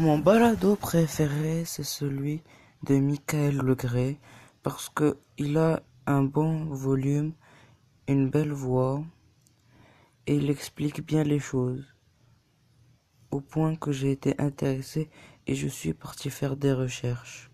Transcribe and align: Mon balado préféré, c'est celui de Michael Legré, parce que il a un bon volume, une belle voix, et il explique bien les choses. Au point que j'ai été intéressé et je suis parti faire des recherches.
Mon 0.00 0.18
balado 0.18 0.74
préféré, 0.74 1.64
c'est 1.64 1.84
celui 1.84 2.42
de 2.82 2.96
Michael 2.96 3.58
Legré, 3.58 4.18
parce 4.64 4.88
que 4.88 5.18
il 5.38 5.56
a 5.56 5.84
un 6.06 6.24
bon 6.24 6.64
volume, 6.64 7.32
une 8.08 8.28
belle 8.28 8.50
voix, 8.50 9.04
et 10.26 10.34
il 10.34 10.50
explique 10.50 11.06
bien 11.06 11.22
les 11.22 11.38
choses. 11.38 11.94
Au 13.30 13.40
point 13.40 13.76
que 13.76 13.92
j'ai 13.92 14.10
été 14.10 14.34
intéressé 14.40 15.10
et 15.46 15.54
je 15.54 15.68
suis 15.68 15.94
parti 15.94 16.28
faire 16.28 16.56
des 16.56 16.72
recherches. 16.72 17.52